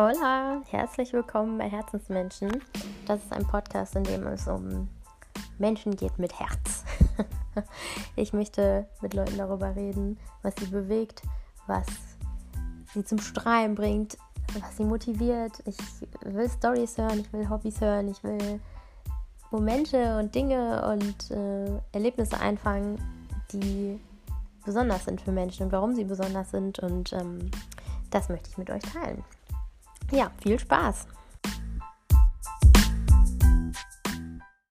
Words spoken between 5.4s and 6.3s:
Menschen geht